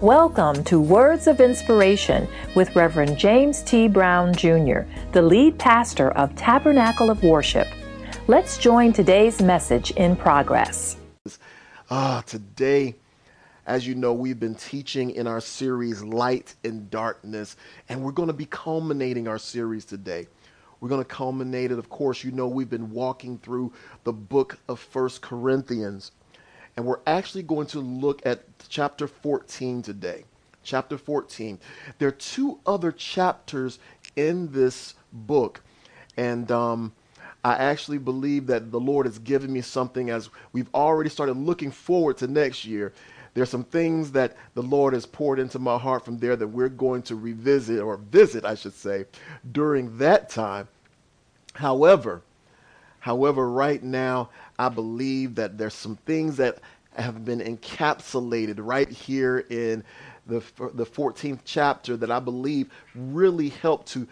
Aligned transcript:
Welcome 0.00 0.64
to 0.64 0.80
Words 0.80 1.26
of 1.26 1.42
Inspiration 1.42 2.26
with 2.54 2.74
Reverend 2.74 3.18
James 3.18 3.60
T. 3.60 3.86
Brown 3.86 4.34
Jr., 4.34 4.80
the 5.12 5.20
lead 5.20 5.58
pastor 5.58 6.12
of 6.12 6.34
Tabernacle 6.34 7.10
of 7.10 7.22
Worship. 7.22 7.68
Let's 8.26 8.56
join 8.56 8.94
today's 8.94 9.42
message 9.42 9.90
in 9.90 10.16
progress. 10.16 10.96
Ah, 11.90 12.22
today, 12.26 12.94
as 13.66 13.86
you 13.86 13.94
know, 13.94 14.14
we've 14.14 14.40
been 14.40 14.54
teaching 14.54 15.10
in 15.10 15.26
our 15.26 15.42
series 15.42 16.02
Light 16.02 16.54
in 16.64 16.88
Darkness, 16.88 17.56
and 17.90 18.02
we're 18.02 18.12
going 18.12 18.28
to 18.28 18.32
be 18.32 18.46
culminating 18.46 19.28
our 19.28 19.38
series 19.38 19.84
today. 19.84 20.26
We're 20.80 20.88
going 20.88 21.02
to 21.02 21.08
culminate 21.08 21.72
it. 21.72 21.78
Of 21.78 21.90
course, 21.90 22.24
you 22.24 22.30
know, 22.32 22.48
we've 22.48 22.70
been 22.70 22.90
walking 22.90 23.36
through 23.36 23.74
the 24.04 24.14
book 24.14 24.58
of 24.66 24.80
First 24.80 25.20
Corinthians. 25.20 26.12
And 26.76 26.86
we're 26.86 27.00
actually 27.06 27.42
going 27.42 27.66
to 27.68 27.80
look 27.80 28.24
at 28.24 28.44
chapter 28.68 29.06
14 29.06 29.82
today. 29.82 30.24
Chapter 30.62 30.98
14. 30.98 31.58
There 31.98 32.08
are 32.08 32.12
two 32.12 32.60
other 32.66 32.92
chapters 32.92 33.78
in 34.16 34.52
this 34.52 34.94
book. 35.12 35.62
And 36.16 36.50
um, 36.50 36.92
I 37.44 37.54
actually 37.54 37.98
believe 37.98 38.46
that 38.48 38.70
the 38.70 38.80
Lord 38.80 39.06
has 39.06 39.18
given 39.18 39.52
me 39.52 39.62
something 39.62 40.10
as 40.10 40.28
we've 40.52 40.72
already 40.74 41.10
started 41.10 41.36
looking 41.36 41.70
forward 41.70 42.18
to 42.18 42.26
next 42.26 42.64
year. 42.64 42.92
There's 43.32 43.48
some 43.48 43.64
things 43.64 44.12
that 44.12 44.36
the 44.54 44.62
Lord 44.62 44.92
has 44.92 45.06
poured 45.06 45.38
into 45.38 45.58
my 45.58 45.78
heart 45.78 46.04
from 46.04 46.18
there 46.18 46.36
that 46.36 46.48
we're 46.48 46.68
going 46.68 47.02
to 47.02 47.14
revisit 47.14 47.80
or 47.80 47.96
visit, 47.96 48.44
I 48.44 48.54
should 48.54 48.74
say, 48.74 49.04
during 49.52 49.98
that 49.98 50.28
time. 50.28 50.68
However, 51.54 52.22
however, 53.00 53.50
right 53.50 53.82
now 53.82 54.30
I 54.58 54.68
believe 54.68 55.34
that 55.34 55.58
there's 55.58 55.74
some 55.74 55.96
things 56.06 56.36
that 56.36 56.58
have 56.94 57.24
been 57.24 57.40
encapsulated 57.40 58.56
right 58.58 58.88
here 58.88 59.44
in 59.50 59.84
the, 60.26 60.42
the 60.74 60.86
14th 60.86 61.40
chapter 61.44 61.96
that 61.96 62.10
I 62.10 62.20
believe 62.20 62.70
really 62.94 63.48
help 63.48 63.86
to 63.86 64.06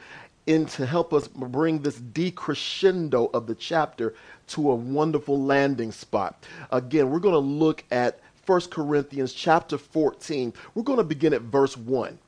in 0.47 0.65
to 0.65 0.87
help 0.87 1.13
us 1.13 1.29
bring 1.29 1.83
this 1.83 2.01
decrescendo 2.01 3.31
of 3.35 3.47
the 3.47 3.55
chapter 3.55 4.15
to 4.47 4.71
a 4.71 4.75
wonderful 4.75 5.41
landing 5.41 5.93
spot. 5.93 6.47
Again, 6.71 7.11
we're 7.11 7.19
going 7.19 7.35
to 7.35 7.39
look 7.39 7.85
at 7.91 8.19
1 8.47 8.63
Corinthians 8.71 9.35
chapter 9.35 9.77
14. 9.77 10.55
We're 10.75 10.83
going 10.85 10.97
to 10.97 11.05
begin 11.05 11.35
at 11.35 11.43
verse 11.43 11.77
1. 11.77 12.19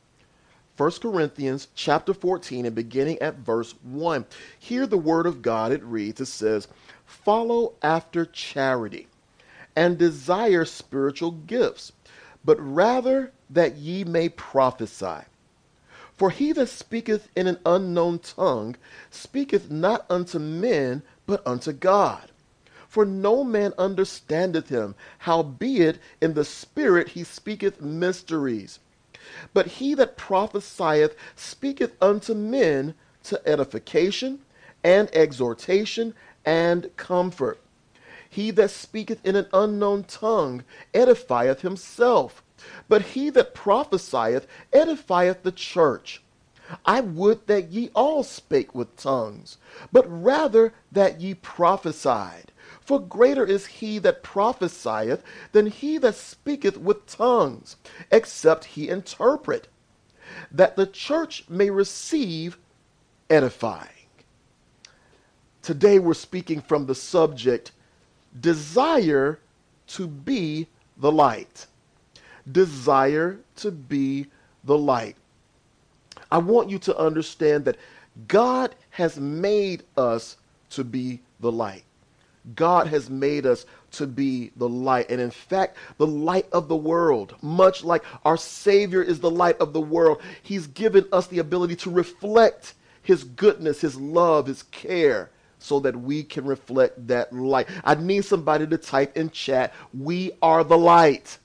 1 0.81 0.93
Corinthians 0.93 1.69
chapter 1.75 2.15
14 2.15 2.65
and 2.65 2.75
beginning 2.75 3.19
at 3.19 3.35
verse 3.35 3.75
1. 3.83 4.25
Hear 4.59 4.87
the 4.87 4.97
word 4.97 5.27
of 5.27 5.43
God. 5.43 5.73
It 5.73 5.85
reads, 5.85 6.23
it 6.23 6.27
says, 6.27 6.69
Follow 7.05 7.75
after 7.83 8.25
charity 8.25 9.07
and 9.77 9.99
desire 9.99 10.65
spiritual 10.65 11.33
gifts, 11.33 11.93
but 12.43 12.57
rather 12.59 13.31
that 13.51 13.77
ye 13.77 14.05
may 14.05 14.31
prophesy. 14.31 15.27
For 16.17 16.31
he 16.31 16.51
that 16.53 16.71
speaketh 16.71 17.29
in 17.37 17.47
an 17.47 17.59
unknown 17.67 18.21
tongue 18.21 18.77
speaketh 19.11 19.71
not 19.71 20.07
unto 20.09 20.39
men, 20.39 21.03
but 21.27 21.47
unto 21.47 21.75
God. 21.75 22.31
For 22.89 23.05
no 23.05 23.45
man 23.45 23.75
understandeth 23.77 24.71
him, 24.71 24.95
howbeit 25.19 25.99
in 26.23 26.33
the 26.33 26.47
Spirit 26.47 27.09
he 27.09 27.23
speaketh 27.23 27.83
mysteries. 27.83 28.79
But 29.53 29.67
he 29.67 29.95
that 29.95 30.17
prophesieth 30.17 31.15
speaketh 31.37 31.93
unto 32.03 32.35
men 32.35 32.95
to 33.25 33.41
edification 33.47 34.41
and 34.83 35.09
exhortation 35.15 36.15
and 36.45 36.91
comfort. 36.97 37.59
He 38.29 38.51
that 38.53 38.71
speaketh 38.71 39.25
in 39.25 39.37
an 39.37 39.47
unknown 39.53 40.05
tongue 40.05 40.65
edifieth 40.95 41.61
himself, 41.61 42.43
but 42.89 43.03
he 43.03 43.31
that 43.31 43.55
prophesieth 43.55 44.47
edifieth 44.73 45.43
the 45.43 45.53
church. 45.53 46.23
I 46.85 47.01
would 47.01 47.47
that 47.49 47.71
ye 47.73 47.91
all 47.95 48.23
spake 48.23 48.75
with 48.75 48.97
tongues, 48.97 49.57
but 49.91 50.05
rather 50.07 50.73
that 50.93 51.21
ye 51.21 51.35
prophesied. 51.35 52.53
For 52.81 53.01
greater 53.01 53.45
is 53.45 53.67
he 53.67 53.99
that 53.99 54.23
prophesieth 54.23 55.23
than 55.53 55.67
he 55.67 55.99
that 55.99 56.15
speaketh 56.15 56.77
with 56.77 57.07
tongues, 57.07 57.77
except 58.11 58.65
he 58.65 58.89
interpret, 58.89 59.69
that 60.51 60.77
the 60.77 60.87
church 60.87 61.45
may 61.49 61.71
receive 61.71 62.59
edifying. 63.29 63.89
Today 65.63 65.99
we're 65.99 66.15
speaking 66.15 66.61
from 66.61 66.87
the 66.87 66.95
subject 66.95 67.73
desire 68.39 69.41
to 69.89 70.07
be 70.07 70.69
the 70.97 71.13
light. 71.13 71.67
Desire 72.51 73.41
to 73.57 73.71
be 73.71 74.27
the 74.65 74.79
light. 74.79 75.17
I 76.31 76.39
want 76.39 76.71
you 76.71 76.79
to 76.81 76.97
understand 76.97 77.65
that 77.65 77.77
God 78.29 78.75
has 78.91 79.19
made 79.19 79.83
us 79.97 80.37
to 80.71 80.85
be 80.85 81.21
the 81.41 81.51
light. 81.51 81.85
God 82.55 82.87
has 82.87 83.11
made 83.11 83.47
us 83.47 83.67
to 83.93 84.07
be 84.07 84.51
the 84.57 84.69
light. 84.69 85.11
And 85.11 85.21
in 85.21 85.31
fact, 85.31 85.77
the 85.99 86.07
light 86.07 86.47
of 86.53 86.69
the 86.69 86.77
world, 86.77 87.35
much 87.43 87.85
like 87.85 88.05
our 88.25 88.37
Savior 88.37 89.03
is 89.03 89.21
the 89.21 89.31
light 89.31 89.59
of 89.59 89.73
the 89.73 89.81
world, 89.81 90.21
He's 90.43 90.67
given 90.67 91.07
us 91.13 91.27
the 91.27 91.39
ability 91.39 91.77
to 91.77 91.91
reflect 91.91 92.75
His 93.03 93.25
goodness, 93.25 93.81
His 93.81 93.97
love, 94.01 94.47
His 94.47 94.63
care 94.65 95.31
so 95.59 95.81
that 95.81 95.95
we 95.95 96.23
can 96.23 96.45
reflect 96.47 97.07
that 97.07 97.33
light. 97.33 97.69
I 97.85 97.95
need 97.95 98.25
somebody 98.25 98.67
to 98.67 98.79
type 98.79 99.17
in 99.17 99.31
chat, 99.31 99.75
we 99.93 100.33
are 100.43 100.65
the 100.65 100.79
light. 100.79 101.39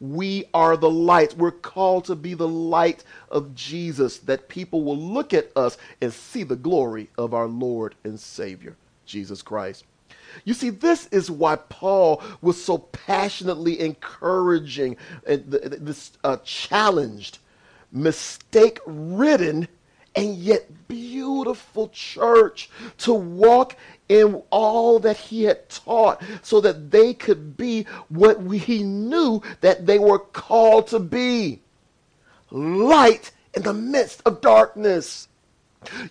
We 0.00 0.44
are 0.54 0.76
the 0.76 0.90
light. 0.90 1.36
We're 1.36 1.50
called 1.50 2.04
to 2.04 2.14
be 2.14 2.34
the 2.34 2.48
light 2.48 3.04
of 3.30 3.54
Jesus, 3.54 4.18
that 4.18 4.48
people 4.48 4.84
will 4.84 4.96
look 4.96 5.32
at 5.32 5.50
us 5.56 5.76
and 6.00 6.12
see 6.12 6.44
the 6.44 6.56
glory 6.56 7.08
of 7.18 7.34
our 7.34 7.48
Lord 7.48 7.94
and 8.04 8.18
Savior, 8.18 8.76
Jesus 9.06 9.42
Christ. 9.42 9.84
You 10.44 10.54
see, 10.54 10.70
this 10.70 11.06
is 11.08 11.30
why 11.30 11.56
Paul 11.56 12.22
was 12.40 12.62
so 12.62 12.78
passionately 12.78 13.80
encouraging 13.80 14.96
and 15.26 15.50
this 15.50 16.12
uh, 16.24 16.38
challenged, 16.44 17.38
mistake 17.90 18.80
ridden 18.86 19.68
and 20.14 20.36
yet 20.36 20.88
beautiful 20.88 21.88
church 21.88 22.70
to 22.98 23.14
walk 23.14 23.76
in 24.08 24.42
all 24.50 24.98
that 24.98 25.16
he 25.16 25.44
had 25.44 25.68
taught 25.68 26.22
so 26.42 26.60
that 26.60 26.90
they 26.90 27.14
could 27.14 27.56
be 27.56 27.84
what 28.08 28.42
we, 28.42 28.58
he 28.58 28.82
knew 28.82 29.40
that 29.60 29.86
they 29.86 29.98
were 29.98 30.18
called 30.18 30.86
to 30.88 30.98
be 30.98 31.60
light 32.50 33.30
in 33.54 33.62
the 33.62 33.72
midst 33.72 34.22
of 34.26 34.40
darkness. 34.40 35.28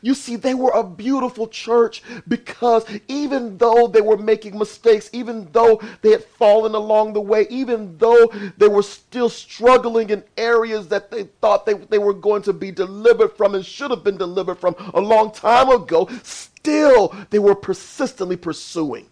You 0.01 0.13
see, 0.13 0.35
they 0.35 0.53
were 0.53 0.71
a 0.71 0.83
beautiful 0.83 1.47
church 1.47 2.03
because 2.27 2.85
even 3.07 3.57
though 3.57 3.87
they 3.87 4.01
were 4.01 4.17
making 4.17 4.57
mistakes, 4.57 5.09
even 5.13 5.47
though 5.51 5.81
they 6.01 6.11
had 6.11 6.23
fallen 6.23 6.75
along 6.75 7.13
the 7.13 7.21
way, 7.21 7.47
even 7.49 7.97
though 7.97 8.31
they 8.57 8.67
were 8.67 8.83
still 8.83 9.29
struggling 9.29 10.09
in 10.09 10.23
areas 10.37 10.87
that 10.89 11.11
they 11.11 11.23
thought 11.41 11.65
they, 11.65 11.73
they 11.73 11.99
were 11.99 12.13
going 12.13 12.41
to 12.43 12.53
be 12.53 12.71
delivered 12.71 13.29
from 13.37 13.55
and 13.55 13.65
should 13.65 13.91
have 13.91 14.03
been 14.03 14.17
delivered 14.17 14.55
from 14.55 14.75
a 14.93 14.99
long 14.99 15.31
time 15.31 15.69
ago, 15.69 16.09
still 16.23 17.15
they 17.29 17.39
were 17.39 17.55
persistently 17.55 18.37
pursuing. 18.37 19.10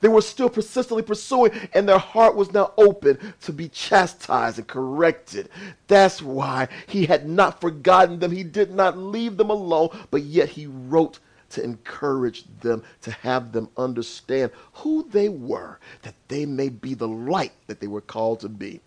They 0.00 0.08
were 0.08 0.22
still 0.22 0.48
persistently 0.48 1.02
pursuing, 1.02 1.52
and 1.72 1.88
their 1.88 1.98
heart 1.98 2.36
was 2.36 2.52
now 2.52 2.72
open 2.76 3.34
to 3.42 3.52
be 3.52 3.68
chastised 3.68 4.58
and 4.58 4.66
corrected. 4.66 5.48
That's 5.86 6.22
why 6.22 6.68
he 6.86 7.06
had 7.06 7.28
not 7.28 7.60
forgotten 7.60 8.18
them. 8.18 8.32
He 8.32 8.44
did 8.44 8.72
not 8.72 8.96
leave 8.96 9.36
them 9.36 9.50
alone, 9.50 9.90
but 10.10 10.22
yet 10.22 10.50
he 10.50 10.66
wrote 10.66 11.18
to 11.50 11.62
encourage 11.62 12.44
them, 12.60 12.82
to 13.02 13.10
have 13.12 13.52
them 13.52 13.68
understand 13.76 14.50
who 14.72 15.08
they 15.10 15.28
were, 15.28 15.78
that 16.02 16.14
they 16.28 16.46
may 16.46 16.68
be 16.68 16.94
the 16.94 17.08
light 17.08 17.52
that 17.66 17.80
they 17.80 17.86
were 17.86 18.00
called 18.00 18.40
to 18.40 18.48
be. 18.48 18.80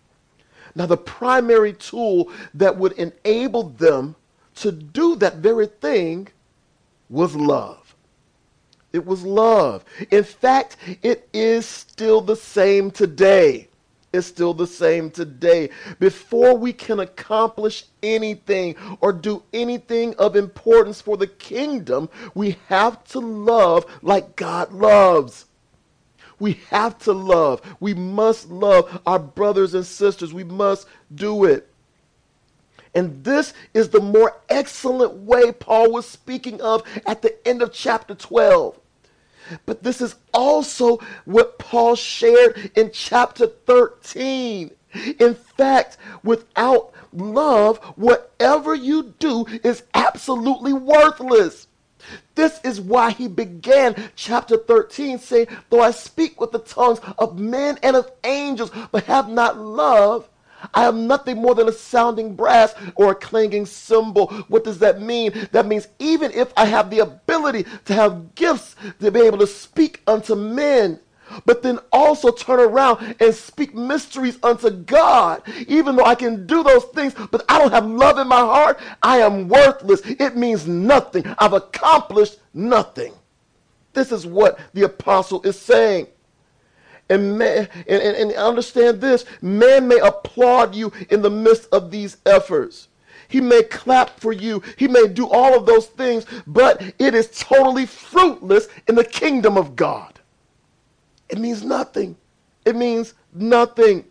Now, 0.74 0.86
the 0.86 0.96
primary 0.96 1.72
tool 1.72 2.30
that 2.54 2.76
would 2.76 2.92
enable 2.92 3.70
them 3.70 4.16
to 4.56 4.70
do 4.70 5.16
that 5.16 5.36
very 5.36 5.66
thing 5.66 6.28
was 7.08 7.34
love. 7.34 7.87
It 8.98 9.06
was 9.06 9.22
love. 9.24 9.84
In 10.10 10.24
fact, 10.24 10.76
it 11.04 11.28
is 11.32 11.64
still 11.64 12.20
the 12.20 12.34
same 12.34 12.90
today. 12.90 13.68
It's 14.12 14.26
still 14.26 14.52
the 14.54 14.66
same 14.66 15.08
today. 15.12 15.70
Before 16.00 16.56
we 16.56 16.72
can 16.72 16.98
accomplish 16.98 17.84
anything 18.02 18.74
or 19.00 19.12
do 19.12 19.44
anything 19.52 20.16
of 20.16 20.34
importance 20.34 21.00
for 21.00 21.16
the 21.16 21.28
kingdom, 21.28 22.08
we 22.34 22.56
have 22.66 23.04
to 23.10 23.20
love 23.20 23.86
like 24.02 24.34
God 24.34 24.72
loves. 24.72 25.46
We 26.40 26.54
have 26.70 26.98
to 27.00 27.12
love. 27.12 27.60
We 27.78 27.94
must 27.94 28.50
love 28.50 29.00
our 29.06 29.20
brothers 29.20 29.74
and 29.74 29.86
sisters. 29.86 30.34
We 30.34 30.42
must 30.42 30.88
do 31.14 31.44
it. 31.44 31.68
And 32.96 33.22
this 33.22 33.54
is 33.74 33.90
the 33.90 34.00
more 34.00 34.40
excellent 34.48 35.12
way 35.18 35.52
Paul 35.52 35.92
was 35.92 36.04
speaking 36.04 36.60
of 36.60 36.82
at 37.06 37.22
the 37.22 37.46
end 37.46 37.62
of 37.62 37.72
chapter 37.72 38.16
12. 38.16 38.80
But 39.66 39.82
this 39.82 40.00
is 40.00 40.16
also 40.32 40.98
what 41.24 41.58
Paul 41.58 41.94
shared 41.96 42.70
in 42.76 42.90
chapter 42.92 43.46
13. 43.46 44.70
In 45.18 45.34
fact, 45.34 45.98
without 46.22 46.92
love, 47.12 47.78
whatever 47.96 48.74
you 48.74 49.14
do 49.18 49.46
is 49.62 49.82
absolutely 49.94 50.72
worthless. 50.72 51.66
This 52.34 52.60
is 52.64 52.80
why 52.80 53.10
he 53.10 53.28
began 53.28 54.10
chapter 54.14 54.56
13 54.56 55.18
saying, 55.18 55.48
Though 55.68 55.82
I 55.82 55.90
speak 55.90 56.40
with 56.40 56.52
the 56.52 56.60
tongues 56.60 57.00
of 57.18 57.38
men 57.38 57.78
and 57.82 57.96
of 57.96 58.10
angels, 58.24 58.70
but 58.92 59.04
have 59.04 59.28
not 59.28 59.58
love, 59.58 60.28
I 60.74 60.84
am 60.84 61.06
nothing 61.06 61.36
more 61.36 61.54
than 61.54 61.68
a 61.68 61.72
sounding 61.72 62.34
brass 62.34 62.74
or 62.94 63.12
a 63.12 63.14
clanging 63.14 63.66
cymbal. 63.66 64.28
What 64.48 64.64
does 64.64 64.78
that 64.80 65.00
mean? 65.00 65.48
That 65.52 65.66
means 65.66 65.88
even 65.98 66.32
if 66.32 66.52
I 66.56 66.64
have 66.66 66.90
the 66.90 67.00
ability 67.00 67.64
to 67.86 67.94
have 67.94 68.34
gifts 68.34 68.76
to 69.00 69.10
be 69.10 69.20
able 69.20 69.38
to 69.38 69.46
speak 69.46 70.02
unto 70.06 70.34
men, 70.34 71.00
but 71.44 71.62
then 71.62 71.78
also 71.92 72.30
turn 72.30 72.60
around 72.60 73.16
and 73.20 73.34
speak 73.34 73.74
mysteries 73.74 74.38
unto 74.42 74.70
God. 74.70 75.42
Even 75.66 75.96
though 75.96 76.04
I 76.04 76.14
can 76.14 76.46
do 76.46 76.62
those 76.62 76.84
things, 76.86 77.14
but 77.30 77.44
I 77.48 77.58
don't 77.58 77.72
have 77.72 77.86
love 77.86 78.18
in 78.18 78.28
my 78.28 78.40
heart, 78.40 78.80
I 79.02 79.18
am 79.18 79.48
worthless. 79.48 80.00
It 80.04 80.36
means 80.36 80.66
nothing. 80.66 81.24
I've 81.38 81.52
accomplished 81.52 82.38
nothing. 82.54 83.12
This 83.92 84.12
is 84.12 84.26
what 84.26 84.58
the 84.74 84.84
apostle 84.84 85.42
is 85.42 85.58
saying. 85.58 86.06
And, 87.10 87.38
man, 87.38 87.68
and, 87.86 88.02
and, 88.02 88.16
and 88.16 88.32
understand 88.34 89.00
this 89.00 89.24
man 89.40 89.88
may 89.88 89.98
applaud 89.98 90.74
you 90.74 90.92
in 91.10 91.22
the 91.22 91.30
midst 91.30 91.68
of 91.72 91.90
these 91.90 92.18
efforts. 92.26 92.88
He 93.28 93.40
may 93.40 93.62
clap 93.62 94.18
for 94.18 94.32
you. 94.32 94.62
He 94.76 94.88
may 94.88 95.06
do 95.06 95.28
all 95.28 95.54
of 95.56 95.66
those 95.66 95.86
things, 95.86 96.24
but 96.46 96.82
it 96.98 97.14
is 97.14 97.28
totally 97.30 97.86
fruitless 97.86 98.68
in 98.86 98.94
the 98.94 99.04
kingdom 99.04 99.56
of 99.56 99.76
God. 99.76 100.18
It 101.28 101.38
means 101.38 101.62
nothing. 101.62 102.16
It 102.64 102.74
means 102.74 103.14
nothing. 103.32 104.04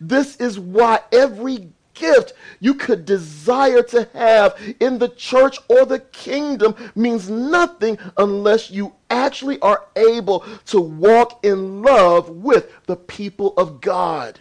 This 0.00 0.36
is 0.36 0.58
why 0.58 1.00
every 1.12 1.68
gift 1.94 2.32
you 2.60 2.74
could 2.74 3.04
desire 3.04 3.82
to 3.82 4.08
have 4.12 4.56
in 4.80 4.98
the 4.98 5.08
church 5.08 5.58
or 5.68 5.84
the 5.84 5.98
kingdom 5.98 6.74
means 6.94 7.28
nothing 7.30 7.98
unless 8.16 8.70
you 8.70 8.94
actually 9.08 9.60
are 9.60 9.86
able 9.96 10.40
to 10.66 10.80
walk 10.80 11.44
in 11.44 11.82
love 11.82 12.28
with 12.28 12.70
the 12.86 12.96
people 12.96 13.54
of 13.56 13.80
God. 13.80 14.40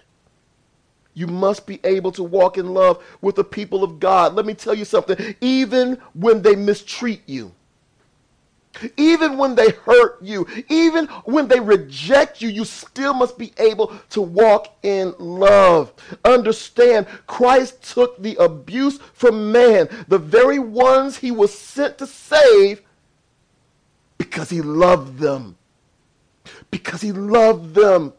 You 1.13 1.27
must 1.27 1.65
be 1.65 1.79
able 1.83 2.11
to 2.13 2.23
walk 2.23 2.57
in 2.57 2.73
love 2.73 3.03
with 3.21 3.35
the 3.35 3.43
people 3.43 3.83
of 3.83 3.99
God. 3.99 4.35
Let 4.35 4.45
me 4.45 4.53
tell 4.53 4.73
you 4.73 4.85
something. 4.85 5.35
Even 5.41 5.95
when 6.13 6.41
they 6.41 6.55
mistreat 6.55 7.23
you, 7.25 7.51
even 8.98 9.38
when 9.38 9.56
they 9.56 9.71
hurt 9.71 10.21
you, 10.21 10.48
even 10.69 11.07
when 11.25 11.48
they 11.48 11.60
reject 11.60 12.42
you, 12.42 12.50
you 12.50 12.66
still 12.66 13.13
must 13.13 13.38
be 13.38 13.54
able 13.57 13.88
to 14.12 14.21
walk 14.21 14.75
in 14.83 15.13
love. 15.18 15.92
Understand, 16.24 17.07
Christ 17.27 17.81
took 17.94 18.21
the 18.21 18.36
abuse 18.36 19.00
from 19.13 19.51
man, 19.51 19.89
the 20.07 20.19
very 20.19 20.60
ones 20.60 21.18
he 21.18 21.31
was 21.31 21.54
sent 21.54 21.98
to 21.98 22.07
save, 22.07 22.81
because 24.18 24.50
he 24.50 24.62
loved 24.62 25.19
them. 25.19 25.57
Because 26.71 27.01
he 27.01 27.12
loved 27.12 27.74
them 27.74 28.13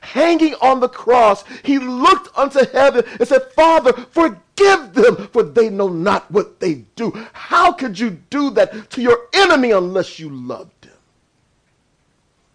hanging 0.00 0.54
on 0.54 0.80
the 0.80 0.88
cross, 0.88 1.44
he 1.62 1.78
looked 1.78 2.36
unto 2.36 2.64
heaven 2.72 3.04
and 3.18 3.28
said, 3.28 3.42
Father, 3.52 3.92
forgive 3.92 4.92
them, 4.94 5.28
for 5.28 5.42
they 5.42 5.70
know 5.70 5.88
not 5.88 6.30
what 6.30 6.60
they 6.60 6.84
do. 6.96 7.12
How 7.32 7.72
could 7.72 7.98
you 7.98 8.10
do 8.30 8.50
that 8.50 8.90
to 8.90 9.02
your 9.02 9.28
enemy 9.32 9.70
unless 9.70 10.18
you 10.18 10.30
loved 10.30 10.84
him? 10.84 10.92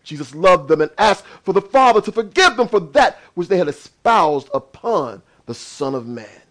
Jesus 0.04 0.36
loved 0.36 0.68
them 0.70 0.82
and 0.82 0.92
asked 0.98 1.26
for 1.44 1.54
the 1.54 1.62
Father 1.62 2.00
to 2.02 2.12
forgive 2.12 2.58
them 2.58 2.68
for 2.68 2.80
that 2.80 3.20
which 3.34 3.48
they 3.48 3.58
had 3.58 3.68
espoused 3.68 4.50
upon 4.54 5.22
the 5.48 5.54
Son 5.54 5.96
of 5.96 6.08
Man 6.08 6.42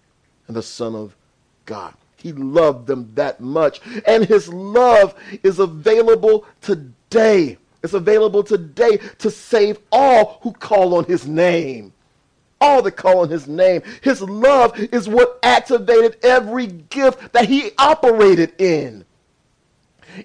and 0.48 0.56
the 0.56 0.62
Son 0.62 0.94
of 0.94 1.16
God. 1.64 1.94
He 2.16 2.32
loved 2.32 2.86
them 2.86 3.12
that 3.14 3.40
much. 3.40 3.80
And 4.06 4.24
his 4.24 4.48
love 4.48 5.14
is 5.42 5.58
available 5.58 6.46
today. 6.62 7.58
It's 7.84 7.92
available 7.92 8.42
today 8.42 8.96
to 9.18 9.30
save 9.30 9.78
all 9.92 10.38
who 10.40 10.52
call 10.52 10.96
on 10.96 11.04
his 11.04 11.26
name. 11.26 11.92
All 12.58 12.80
that 12.80 12.92
call 12.92 13.18
on 13.18 13.28
his 13.28 13.46
name. 13.46 13.82
His 14.00 14.22
love 14.22 14.78
is 14.78 15.06
what 15.06 15.38
activated 15.42 16.16
every 16.22 16.66
gift 16.66 17.34
that 17.34 17.44
he 17.44 17.72
operated 17.76 18.58
in. 18.58 19.04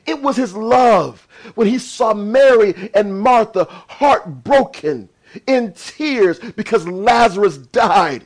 It 0.06 0.22
was 0.22 0.38
his 0.38 0.56
love 0.56 1.28
when 1.56 1.68
he 1.68 1.80
saw 1.80 2.14
Mary 2.14 2.90
and 2.94 3.20
Martha 3.20 3.66
heartbroken 3.70 5.10
in 5.46 5.74
tears 5.74 6.40
because 6.40 6.88
Lazarus 6.88 7.58
died. 7.58 8.24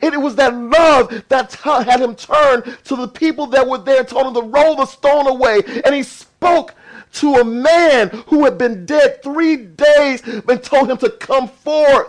And 0.00 0.14
it 0.14 0.20
was 0.20 0.36
that 0.36 0.54
love 0.54 1.24
that 1.28 1.52
had 1.52 2.00
him 2.00 2.14
turn 2.14 2.62
to 2.84 2.96
the 2.96 3.08
people 3.08 3.48
that 3.48 3.68
were 3.68 3.78
there, 3.78 4.02
told 4.02 4.28
him 4.28 4.34
to 4.42 4.48
roll 4.48 4.76
the 4.76 4.86
stone 4.86 5.26
away. 5.26 5.60
And 5.84 5.94
he 5.94 6.02
spoke 6.02 6.74
to 7.12 7.34
a 7.34 7.44
man 7.44 8.08
who 8.26 8.44
had 8.44 8.58
been 8.58 8.86
dead 8.86 9.22
three 9.22 9.56
days 9.56 10.22
and 10.22 10.62
told 10.62 10.90
him 10.90 10.96
to 10.98 11.10
come 11.10 11.48
forth 11.48 12.08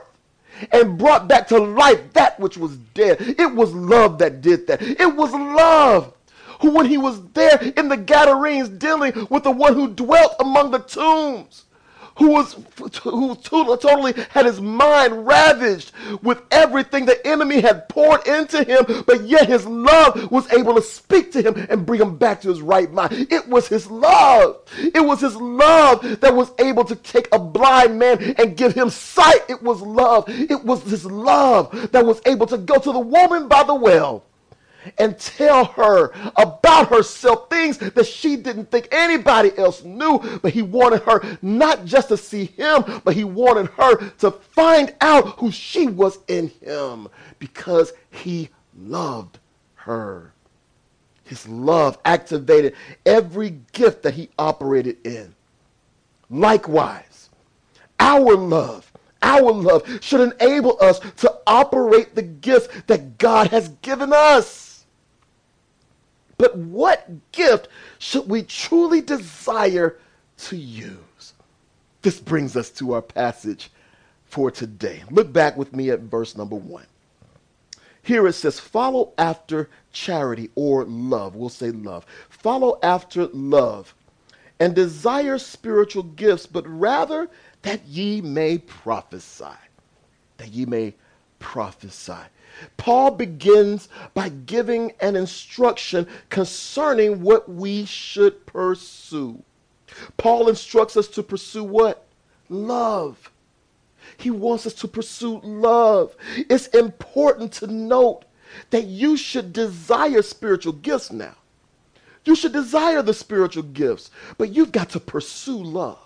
and 0.72 0.98
brought 0.98 1.28
back 1.28 1.48
to 1.48 1.58
life 1.60 2.02
that 2.14 2.40
which 2.40 2.58
was 2.58 2.78
dead. 2.94 3.18
It 3.20 3.54
was 3.54 3.74
love 3.74 4.18
that 4.20 4.42
did 4.42 4.68
that. 4.68 4.82
It 4.82 5.16
was 5.16 5.32
love 5.32 6.14
who, 6.62 6.72
when 6.72 6.86
he 6.86 6.98
was 6.98 7.22
there 7.30 7.62
in 7.76 7.90
the 7.90 7.98
Gadarenes 7.98 8.70
dealing 8.70 9.28
with 9.30 9.44
the 9.44 9.52
one 9.52 9.74
who 9.74 9.90
dwelt 9.90 10.36
among 10.40 10.72
the 10.72 10.80
tombs, 10.80 11.66
who 12.18 12.30
was 12.30 12.56
who 13.02 13.36
totally 13.36 14.14
had 14.30 14.46
his 14.46 14.62
mind 14.62 15.26
ravaged 15.26 15.92
with 16.22 16.42
everything 16.52 17.06
the 17.06 17.26
enemy 17.26 17.62
had 17.62 17.88
poured 17.90 18.28
into 18.28 18.64
him, 18.64 19.04
but 19.06 19.24
yet 19.24 19.48
his 19.48 19.66
love 19.66 20.32
was 20.32 20.52
able 20.54 20.76
to 20.76 20.82
speak 20.82 21.32
to 21.32 21.42
him 21.42 21.68
and 21.70 21.86
bring 21.86 22.02
him 22.02 22.16
back 22.18 22.42
to 22.42 22.50
his 22.50 22.62
right 22.62 22.92
mind. 22.92 23.28
It 23.32 23.48
was 23.48 23.68
his 23.68 23.90
love. 23.90 24.62
It 24.78 25.04
was 25.04 25.22
his 25.22 25.36
love 25.36 26.20
that 26.22 26.36
was 26.36 26.52
able 26.60 26.84
to 26.86 26.96
take 26.96 27.28
a 27.32 27.40
blind 27.40 27.98
man 27.98 28.36
and 28.38 28.58
give 28.58 28.74
him 28.74 28.90
sight. 28.90 29.42
It 29.50 29.62
was 29.64 29.82
love. 29.82 30.26
It 30.28 30.64
was 30.64 30.84
his 30.84 31.06
love 31.06 31.92
that 31.92 32.06
was 32.06 32.22
able 32.26 32.46
to 32.48 32.58
go 32.58 32.78
to 32.78 32.92
the 32.92 33.00
woman 33.00 33.48
by 33.48 33.64
the 33.64 33.76
well 33.76 34.24
and 34.98 35.18
tell 35.18 35.66
her 35.66 36.12
about 36.38 36.90
herself, 36.90 37.50
things 37.50 37.78
that 37.78 38.06
she 38.06 38.36
didn't 38.36 38.72
think 38.72 38.88
anybody 38.92 39.52
else 39.58 39.84
knew. 39.84 40.20
But 40.42 40.54
he 40.54 40.62
wanted 40.62 41.02
her 41.04 41.38
not 41.42 41.86
just 41.86 42.10
to 42.10 42.18
see 42.18 42.46
him, 42.46 42.84
but 43.04 43.16
he 43.16 43.24
wanted 43.24 43.68
her 43.72 44.10
to 44.20 44.32
find 44.32 44.94
out 45.02 45.40
who 45.40 45.52
she 45.52 45.88
was 45.88 46.20
in 46.28 46.50
him 46.62 47.08
because 47.40 47.94
he 48.12 48.50
loved 48.78 49.40
her. 49.76 50.34
His 51.26 51.48
love 51.48 51.98
activated 52.06 52.76
every 53.06 53.62
gift 53.72 54.04
that 54.04 54.14
he 54.14 54.30
operated 54.38 54.98
in. 55.06 55.34
Likewise, 56.30 57.30
our 58.00 58.36
love 58.36 58.92
our 59.24 59.52
love 59.54 60.00
should 60.02 60.34
enable 60.34 60.78
us 60.82 61.00
to 61.00 61.34
operate 61.48 62.14
the 62.14 62.22
gifts 62.22 62.68
that 62.88 63.18
God 63.18 63.48
has 63.48 63.70
given 63.82 64.12
us. 64.14 64.73
But 66.44 66.58
what 66.58 67.08
gift 67.32 67.70
should 68.00 68.28
we 68.28 68.44
truly 68.44 69.00
desire 69.00 69.96
to 70.40 70.58
use? 70.58 71.34
This 72.02 72.20
brings 72.20 72.58
us 72.58 72.70
to 72.72 72.92
our 72.96 73.02
passage 73.02 73.72
for 74.26 74.52
today. 74.52 75.04
Look 75.10 75.32
back 75.32 75.56
with 75.56 75.74
me 75.74 75.90
at 75.90 76.02
verse 76.02 76.36
number 76.36 76.58
one. 76.58 76.86
Here 78.02 78.28
it 78.28 78.34
says, 78.34 78.60
Follow 78.60 79.14
after 79.18 79.70
charity 79.94 80.50
or 80.56 80.84
love. 80.84 81.34
We'll 81.38 81.48
say 81.48 81.72
love. 81.72 82.06
Follow 82.28 82.78
after 82.84 83.28
love 83.28 83.96
and 84.60 84.76
desire 84.76 85.38
spiritual 85.38 86.04
gifts, 86.04 86.46
but 86.46 86.68
rather 86.68 87.30
that 87.62 87.86
ye 87.86 88.20
may 88.20 88.58
prophesy. 88.58 89.46
That 90.36 90.50
ye 90.50 90.66
may 90.66 90.94
prophesy. 91.40 92.20
Paul 92.78 93.12
begins 93.12 93.90
by 94.14 94.30
giving 94.30 94.94
an 95.00 95.16
instruction 95.16 96.08
concerning 96.30 97.22
what 97.22 97.50
we 97.50 97.86
should 97.86 98.46
pursue. 98.46 99.44
Paul 100.18 100.50
instructs 100.50 100.98
us 100.98 101.08
to 101.10 101.24
pursue 101.24 101.64
what? 101.64 102.06
Love. 102.50 103.32
He 104.18 104.32
wants 104.32 104.66
us 104.66 104.74
to 104.76 104.88
pursue 104.88 105.40
love. 105.44 106.16
It's 106.36 106.68
important 106.68 107.52
to 107.54 107.68
note 107.68 108.26
that 108.70 108.86
you 108.86 109.18
should 109.18 109.54
desire 109.54 110.22
spiritual 110.22 110.74
gifts 110.74 111.12
now. 111.12 111.36
You 112.26 112.36
should 112.36 112.54
desire 112.54 113.02
the 113.02 113.14
spiritual 113.14 113.64
gifts, 113.64 114.10
but 114.38 114.54
you've 114.54 114.72
got 114.72 114.90
to 114.92 115.00
pursue 115.00 115.62
love. 115.62 115.98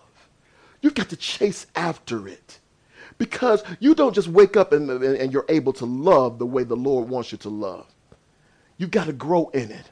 You've 0.81 0.95
got 0.95 1.09
to 1.09 1.15
chase 1.15 1.67
after 1.75 2.27
it. 2.27 2.59
Because 3.17 3.63
you 3.79 3.95
don't 3.95 4.13
just 4.13 4.27
wake 4.27 4.55
up 4.55 4.73
and, 4.73 4.89
and 4.89 5.33
you're 5.33 5.45
able 5.49 5.73
to 5.73 5.85
love 5.85 6.37
the 6.37 6.45
way 6.45 6.63
the 6.63 6.75
Lord 6.75 7.09
wants 7.09 7.31
you 7.31 7.37
to 7.39 7.49
love. 7.49 7.87
You 8.77 8.87
got 8.87 9.07
to 9.07 9.13
grow 9.13 9.49
in 9.49 9.71
it. 9.71 9.91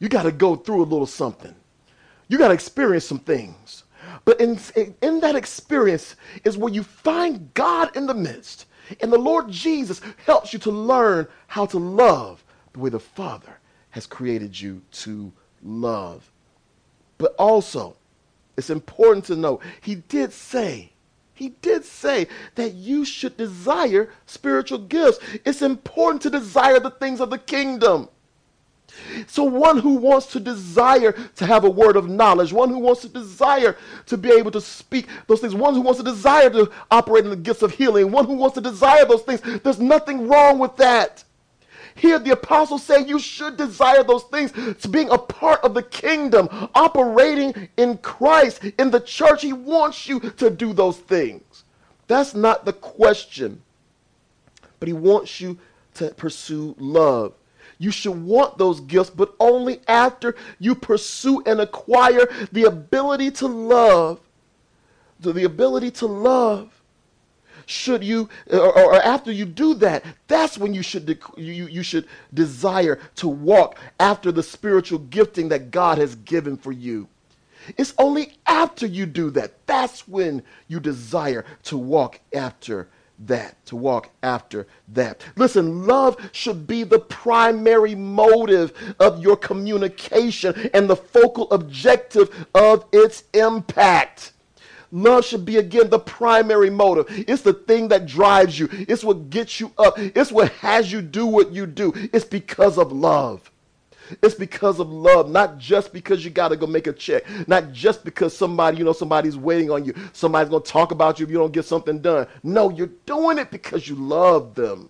You 0.00 0.08
got 0.08 0.24
to 0.24 0.32
go 0.32 0.56
through 0.56 0.82
a 0.82 0.84
little 0.84 1.06
something. 1.06 1.54
You 2.28 2.38
got 2.38 2.48
to 2.48 2.54
experience 2.54 3.04
some 3.04 3.20
things. 3.20 3.84
But 4.24 4.40
in, 4.40 4.58
in 5.02 5.20
that 5.20 5.36
experience 5.36 6.16
is 6.44 6.56
where 6.56 6.72
you 6.72 6.82
find 6.82 7.52
God 7.54 7.96
in 7.96 8.06
the 8.06 8.14
midst. 8.14 8.66
And 9.00 9.12
the 9.12 9.18
Lord 9.18 9.50
Jesus 9.50 10.00
helps 10.24 10.52
you 10.52 10.58
to 10.60 10.70
learn 10.70 11.26
how 11.46 11.66
to 11.66 11.78
love 11.78 12.44
the 12.72 12.80
way 12.80 12.90
the 12.90 13.00
Father 13.00 13.58
has 13.90 14.06
created 14.06 14.58
you 14.58 14.82
to 14.92 15.32
love. 15.62 16.30
But 17.18 17.34
also, 17.38 17.96
it's 18.56 18.70
important 18.70 19.24
to 19.26 19.36
know, 19.36 19.60
he 19.80 19.96
did 19.96 20.32
say, 20.32 20.92
he 21.38 21.50
did 21.62 21.84
say 21.84 22.26
that 22.56 22.74
you 22.74 23.04
should 23.04 23.36
desire 23.36 24.10
spiritual 24.26 24.78
gifts. 24.78 25.20
It's 25.44 25.62
important 25.62 26.20
to 26.22 26.30
desire 26.30 26.80
the 26.80 26.90
things 26.90 27.20
of 27.20 27.30
the 27.30 27.38
kingdom. 27.38 28.08
So, 29.28 29.44
one 29.44 29.78
who 29.78 29.94
wants 29.94 30.26
to 30.32 30.40
desire 30.40 31.12
to 31.12 31.46
have 31.46 31.62
a 31.62 31.70
word 31.70 31.94
of 31.94 32.08
knowledge, 32.08 32.52
one 32.52 32.70
who 32.70 32.80
wants 32.80 33.02
to 33.02 33.08
desire 33.08 33.76
to 34.06 34.16
be 34.16 34.30
able 34.32 34.50
to 34.50 34.60
speak 34.60 35.06
those 35.28 35.40
things, 35.40 35.54
one 35.54 35.74
who 35.74 35.80
wants 35.80 35.98
to 36.00 36.04
desire 36.04 36.50
to 36.50 36.72
operate 36.90 37.22
in 37.22 37.30
the 37.30 37.36
gifts 37.36 37.62
of 37.62 37.72
healing, 37.72 38.10
one 38.10 38.24
who 38.24 38.34
wants 38.34 38.56
to 38.56 38.60
desire 38.60 39.04
those 39.04 39.22
things, 39.22 39.40
there's 39.62 39.78
nothing 39.78 40.26
wrong 40.26 40.58
with 40.58 40.76
that. 40.78 41.22
Here, 41.98 42.20
the 42.20 42.30
apostles 42.30 42.84
say 42.84 43.04
you 43.04 43.18
should 43.18 43.56
desire 43.56 44.04
those 44.04 44.22
things. 44.24 44.52
It's 44.54 44.86
being 44.86 45.10
a 45.10 45.18
part 45.18 45.64
of 45.64 45.74
the 45.74 45.82
kingdom, 45.82 46.48
operating 46.72 47.68
in 47.76 47.98
Christ, 47.98 48.62
in 48.78 48.92
the 48.92 49.00
church. 49.00 49.42
He 49.42 49.52
wants 49.52 50.08
you 50.08 50.20
to 50.20 50.48
do 50.48 50.72
those 50.72 50.96
things. 50.96 51.64
That's 52.06 52.34
not 52.34 52.64
the 52.64 52.72
question. 52.72 53.62
But 54.78 54.86
He 54.86 54.92
wants 54.92 55.40
you 55.40 55.58
to 55.94 56.10
pursue 56.10 56.76
love. 56.78 57.34
You 57.78 57.90
should 57.90 58.22
want 58.24 58.58
those 58.58 58.78
gifts, 58.80 59.10
but 59.10 59.34
only 59.40 59.80
after 59.88 60.36
you 60.60 60.76
pursue 60.76 61.42
and 61.46 61.60
acquire 61.60 62.28
the 62.52 62.64
ability 62.64 63.32
to 63.32 63.48
love. 63.48 64.20
The 65.18 65.44
ability 65.44 65.90
to 65.92 66.06
love 66.06 66.77
should 67.68 68.02
you 68.02 68.28
uh, 68.52 68.58
or, 68.58 68.94
or, 68.94 69.02
after 69.02 69.30
you 69.30 69.44
do 69.44 69.74
that 69.74 70.04
that's 70.26 70.56
when 70.56 70.72
you 70.72 70.82
should 70.82 71.18
you, 71.36 71.66
you 71.66 71.82
should 71.82 72.06
desire 72.32 72.98
to 73.14 73.28
walk 73.28 73.78
after 74.00 74.32
the 74.32 74.42
spiritual 74.42 74.98
gifting 74.98 75.48
that 75.48 75.70
god 75.70 75.98
has 75.98 76.14
given 76.14 76.56
for 76.56 76.72
you 76.72 77.06
it's 77.76 77.92
only 77.98 78.32
after 78.46 78.86
you 78.86 79.04
do 79.04 79.30
that 79.30 79.66
that's 79.66 80.08
when 80.08 80.42
you 80.66 80.80
desire 80.80 81.44
to 81.62 81.76
walk 81.76 82.20
after 82.32 82.88
that, 83.26 83.64
to 83.66 83.76
walk 83.76 84.10
after 84.22 84.66
that. 84.88 85.22
Listen, 85.36 85.86
love 85.86 86.16
should 86.32 86.66
be 86.66 86.84
the 86.84 87.00
primary 87.00 87.94
motive 87.94 88.94
of 89.00 89.22
your 89.22 89.36
communication 89.36 90.70
and 90.72 90.88
the 90.88 90.96
focal 90.96 91.50
objective 91.50 92.46
of 92.54 92.84
its 92.92 93.24
impact. 93.34 94.32
Love 94.90 95.24
should 95.24 95.44
be, 95.44 95.56
again, 95.56 95.90
the 95.90 95.98
primary 95.98 96.70
motive. 96.70 97.06
It's 97.28 97.42
the 97.42 97.52
thing 97.52 97.88
that 97.88 98.06
drives 98.06 98.58
you, 98.58 98.68
it's 98.72 99.04
what 99.04 99.30
gets 99.30 99.60
you 99.60 99.72
up, 99.78 99.98
it's 99.98 100.32
what 100.32 100.50
has 100.52 100.90
you 100.90 101.02
do 101.02 101.26
what 101.26 101.52
you 101.52 101.66
do. 101.66 101.92
It's 102.12 102.24
because 102.24 102.78
of 102.78 102.92
love. 102.92 103.50
It's 104.22 104.34
because 104.34 104.80
of 104.80 104.90
love, 104.90 105.30
not 105.30 105.58
just 105.58 105.92
because 105.92 106.24
you 106.24 106.30
got 106.30 106.48
to 106.48 106.56
go 106.56 106.66
make 106.66 106.86
a 106.86 106.92
check, 106.92 107.24
not 107.46 107.72
just 107.72 108.04
because 108.04 108.34
somebody, 108.36 108.78
you 108.78 108.84
know, 108.84 108.92
somebody's 108.94 109.36
waiting 109.36 109.70
on 109.70 109.84
you, 109.84 109.94
somebody's 110.14 110.48
going 110.48 110.62
to 110.62 110.70
talk 110.70 110.92
about 110.92 111.18
you 111.18 111.26
if 111.26 111.30
you 111.30 111.36
don't 111.36 111.52
get 111.52 111.66
something 111.66 112.00
done. 112.00 112.26
No, 112.42 112.70
you're 112.70 112.90
doing 113.04 113.38
it 113.38 113.50
because 113.50 113.86
you 113.86 113.96
love 113.96 114.54
them. 114.54 114.88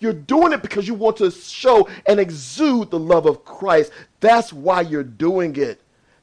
You're 0.00 0.12
doing 0.12 0.52
it 0.52 0.62
because 0.62 0.88
you 0.88 0.94
want 0.94 1.18
to 1.18 1.30
show 1.30 1.88
and 2.06 2.18
exude 2.18 2.90
the 2.90 2.98
love 2.98 3.26
of 3.26 3.44
Christ. 3.44 3.92
That's 4.18 4.52
why 4.52 4.80
you're 4.80 5.04
doing 5.04 5.54
it. 5.54 5.80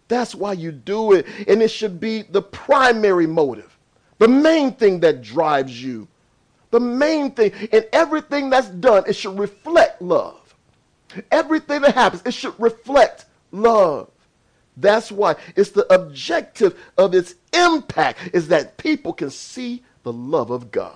That's 0.09 0.35
why 0.35 0.53
you 0.53 0.73
do 0.73 1.13
it. 1.13 1.25
And 1.47 1.61
it 1.61 1.69
should 1.69 1.99
be 1.99 2.23
the 2.23 2.41
primary 2.41 3.27
motive, 3.27 3.77
the 4.17 4.27
main 4.27 4.73
thing 4.73 4.99
that 4.99 5.21
drives 5.21 5.81
you. 5.81 6.07
The 6.71 6.79
main 6.79 7.31
thing. 7.31 7.51
And 7.71 7.87
everything 7.93 8.49
that's 8.49 8.67
done, 8.69 9.03
it 9.07 9.15
should 9.15 9.39
reflect 9.39 10.01
love. 10.01 10.55
Everything 11.31 11.81
that 11.81 11.95
happens, 11.95 12.21
it 12.25 12.33
should 12.33 12.53
reflect 12.59 13.25
love. 13.51 14.09
That's 14.77 15.11
why 15.11 15.35
it's 15.55 15.71
the 15.71 15.91
objective 15.93 16.79
of 16.97 17.13
its 17.15 17.35
impact 17.53 18.19
is 18.33 18.47
that 18.49 18.77
people 18.77 19.13
can 19.13 19.29
see 19.29 19.83
the 20.03 20.13
love 20.13 20.51
of 20.51 20.71
God. 20.71 20.95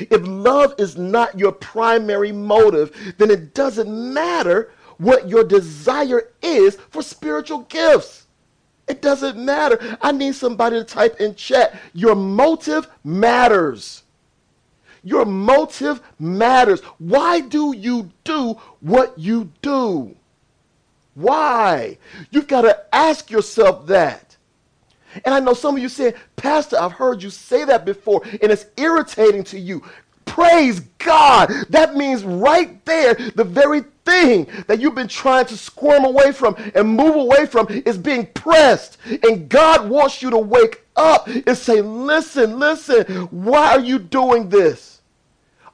If 0.00 0.26
love 0.26 0.74
is 0.78 0.98
not 0.98 1.38
your 1.38 1.52
primary 1.52 2.32
motive, 2.32 3.14
then 3.16 3.30
it 3.30 3.54
doesn't 3.54 3.88
matter 3.88 4.72
what 4.98 5.28
your 5.28 5.44
desire 5.44 6.30
is 6.42 6.76
for 6.90 7.02
spiritual 7.02 7.60
gifts. 7.60 8.26
It 8.88 9.02
doesn't 9.02 9.36
matter. 9.36 9.98
I 10.00 10.12
need 10.12 10.34
somebody 10.34 10.78
to 10.78 10.84
type 10.84 11.20
in 11.20 11.34
chat. 11.34 11.78
Your 11.92 12.14
motive 12.14 12.88
matters. 13.04 14.02
Your 15.02 15.24
motive 15.24 16.00
matters. 16.18 16.80
Why 16.98 17.40
do 17.40 17.74
you 17.76 18.10
do 18.24 18.54
what 18.80 19.18
you 19.18 19.52
do? 19.62 20.16
Why? 21.14 21.98
You've 22.30 22.48
got 22.48 22.62
to 22.62 22.84
ask 22.92 23.30
yourself 23.30 23.86
that. 23.88 24.36
And 25.24 25.34
I 25.34 25.40
know 25.40 25.54
some 25.54 25.76
of 25.76 25.82
you 25.82 25.88
say, 25.88 26.14
Pastor, 26.36 26.76
I've 26.78 26.92
heard 26.92 27.22
you 27.22 27.30
say 27.30 27.64
that 27.64 27.84
before, 27.84 28.22
and 28.24 28.52
it's 28.52 28.66
irritating 28.76 29.44
to 29.44 29.58
you. 29.58 29.82
Praise 30.26 30.80
God. 30.98 31.50
That 31.70 31.96
means 31.96 32.22
right 32.22 32.84
there, 32.84 33.14
the 33.14 33.44
very 33.44 33.82
thing 34.08 34.46
that 34.66 34.80
you've 34.80 34.94
been 34.94 35.08
trying 35.08 35.46
to 35.46 35.56
squirm 35.56 36.04
away 36.04 36.32
from 36.32 36.56
and 36.74 36.88
move 36.88 37.14
away 37.14 37.46
from 37.46 37.66
is 37.68 37.98
being 37.98 38.26
pressed. 38.26 38.98
And 39.22 39.48
God 39.48 39.88
wants 39.88 40.22
you 40.22 40.30
to 40.30 40.38
wake 40.38 40.84
up 40.96 41.26
and 41.26 41.56
say, 41.56 41.80
Listen, 41.80 42.58
listen, 42.58 43.04
why 43.30 43.74
are 43.74 43.80
you 43.80 43.98
doing 43.98 44.48
this? 44.48 45.00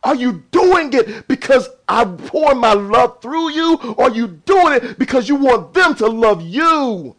Are 0.03 0.15
you 0.15 0.45
doing 0.51 0.93
it 0.93 1.27
because 1.29 1.69
I 1.89 2.05
pour 2.05 2.55
my 2.55 2.75
love 2.75 3.23
through 3.23 3.53
you? 3.53 3.79
Or 3.97 4.05
are 4.05 4.11
you 4.11 4.27
doing 4.29 4.75
it 4.75 4.99
because 4.99 5.29
you 5.29 5.37
want 5.37 5.73
them 5.73 5.95
to 5.97 6.07
love 6.07 6.43
you? 6.43 7.17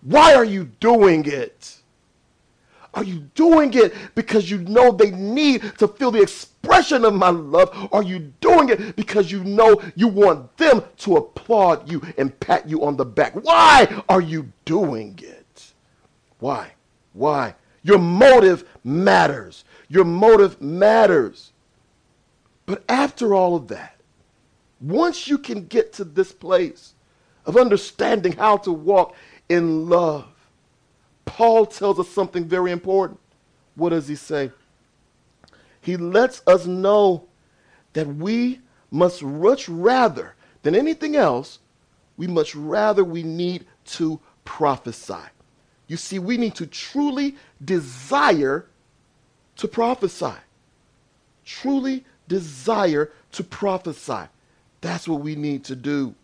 Why 0.00 0.34
are 0.34 0.44
you 0.44 0.64
doing 0.80 1.26
it? 1.26 1.76
Are 2.94 3.04
you 3.04 3.18
doing 3.34 3.74
it 3.74 3.94
because 4.14 4.50
you 4.50 4.58
know 4.58 4.92
they 4.92 5.10
need 5.10 5.60
to 5.78 5.86
feel 5.86 6.10
the 6.10 6.22
expression 6.66 7.04
of 7.04 7.14
my 7.14 7.30
love? 7.30 7.88
Are 7.92 8.02
you 8.02 8.32
doing 8.40 8.68
it 8.68 8.96
because 8.96 9.30
you 9.30 9.44
know 9.44 9.80
you 9.94 10.08
want 10.08 10.56
them 10.56 10.82
to 10.98 11.16
applaud 11.16 11.88
you 11.90 12.02
and 12.18 12.38
pat 12.40 12.68
you 12.68 12.84
on 12.84 12.96
the 12.96 13.04
back? 13.04 13.34
Why 13.34 14.02
are 14.08 14.20
you 14.20 14.52
doing 14.64 15.18
it? 15.22 15.72
Why? 16.38 16.72
Why? 17.12 17.54
Your 17.82 17.98
motive 17.98 18.68
matters. 18.84 19.64
Your 19.88 20.04
motive 20.04 20.60
matters. 20.60 21.52
But 22.66 22.82
after 22.88 23.34
all 23.34 23.54
of 23.54 23.68
that, 23.68 23.96
once 24.80 25.28
you 25.28 25.38
can 25.38 25.66
get 25.66 25.92
to 25.94 26.04
this 26.04 26.32
place 26.32 26.94
of 27.46 27.56
understanding 27.56 28.32
how 28.32 28.56
to 28.58 28.72
walk 28.72 29.14
in 29.48 29.88
love, 29.88 30.26
Paul 31.24 31.66
tells 31.66 31.98
us 32.00 32.08
something 32.08 32.44
very 32.44 32.72
important. 32.72 33.20
What 33.76 33.90
does 33.90 34.08
he 34.08 34.16
say? 34.16 34.50
He 35.86 35.96
lets 35.96 36.42
us 36.48 36.66
know 36.66 37.28
that 37.92 38.08
we 38.08 38.58
must 38.90 39.22
much 39.22 39.68
rather 39.68 40.34
than 40.62 40.74
anything 40.74 41.14
else, 41.14 41.60
we 42.16 42.26
much 42.26 42.56
rather 42.56 43.04
we 43.04 43.22
need 43.22 43.66
to 43.84 44.18
prophesy. 44.44 45.22
You 45.86 45.96
see, 45.96 46.18
we 46.18 46.38
need 46.38 46.56
to 46.56 46.66
truly 46.66 47.36
desire 47.64 48.66
to 49.54 49.68
prophesy. 49.68 50.34
Truly 51.44 52.04
desire 52.26 53.12
to 53.30 53.44
prophesy. 53.44 54.24
That's 54.80 55.06
what 55.06 55.20
we 55.20 55.36
need 55.36 55.62
to 55.66 55.76
do. 55.76 56.16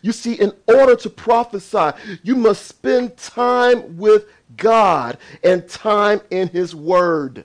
You 0.00 0.12
see, 0.12 0.32
in 0.32 0.52
order 0.66 0.96
to 0.96 1.10
prophesy, 1.10 1.90
you 2.22 2.34
must 2.34 2.64
spend 2.64 3.18
time 3.18 3.98
with 3.98 4.24
God 4.56 5.18
and 5.44 5.68
time 5.68 6.22
in 6.30 6.48
His 6.48 6.74
Word. 6.74 7.44